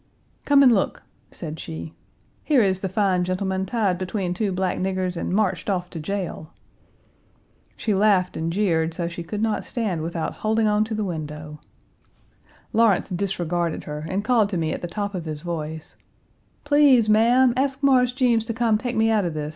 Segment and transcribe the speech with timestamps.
[0.45, 1.93] "Come and look," said she.
[2.43, 6.53] "Here is the fine gentleman tied between two black niggers and marched off to jail."
[7.77, 11.59] She laughed and jeered so she could not stand without holding on to the window.
[12.73, 15.95] Lawrence disregarded her Page 218 and called to me at the top of his voice:
[16.63, 19.49] "Please, ma'am, ask Mars Jeems to come take me out of this.